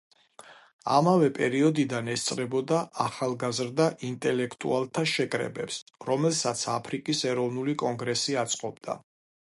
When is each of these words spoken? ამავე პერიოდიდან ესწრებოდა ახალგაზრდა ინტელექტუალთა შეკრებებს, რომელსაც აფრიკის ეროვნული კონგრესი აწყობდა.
ამავე 0.93 1.27
პერიოდიდან 1.39 2.07
ესწრებოდა 2.13 2.79
ახალგაზრდა 3.05 3.87
ინტელექტუალთა 4.09 5.05
შეკრებებს, 5.15 5.79
რომელსაც 6.11 6.67
აფრიკის 6.79 7.25
ეროვნული 7.35 7.81
კონგრესი 7.85 8.41
აწყობდა. 8.47 8.99